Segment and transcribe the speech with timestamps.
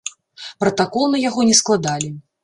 [0.61, 2.09] Пратакол на яго не складалі.